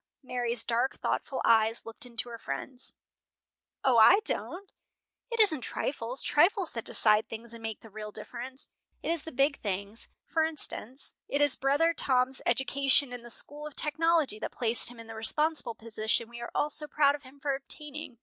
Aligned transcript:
Mary's 0.23 0.63
dark, 0.63 0.97
thoughtful 0.97 1.43
eyes 1.45 1.85
looked 1.85 2.07
into 2.07 2.27
her 2.29 2.39
friend's. 2.39 2.95
"O, 3.83 3.99
I 3.99 4.19
don't! 4.21 4.71
It 5.29 5.39
isn't 5.39 5.61
trifles, 5.61 6.23
trifles, 6.23 6.71
that 6.71 6.85
decide 6.85 7.27
things 7.29 7.53
and 7.53 7.61
make 7.61 7.81
the 7.81 7.89
real 7.91 8.11
difference. 8.11 8.67
It 9.03 9.11
is 9.11 9.25
the 9.25 9.31
big 9.31 9.57
things. 9.59 10.07
For 10.25 10.43
instance, 10.43 11.13
it 11.27 11.39
is 11.39 11.55
brother 11.55 11.93
Tom's 11.93 12.41
education 12.47 13.13
in 13.13 13.21
the 13.21 13.29
school 13.29 13.67
of 13.67 13.75
technology 13.75 14.39
that 14.39 14.51
placed 14.51 14.89
him 14.89 14.99
in 14.99 15.05
the 15.05 15.13
responsible 15.13 15.75
position 15.75 16.29
we 16.29 16.41
are 16.41 16.49
all 16.55 16.71
so 16.71 16.87
proud 16.87 17.13
of 17.13 17.21
him 17.21 17.39
for 17.39 17.53
obtaining." 17.53 18.17